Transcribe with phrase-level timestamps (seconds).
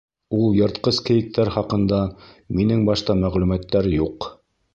[0.35, 1.99] —Ул йыртҡыс кейектәр хаҡында
[2.61, 4.31] минең башта мәғлүмәттәр юҡ...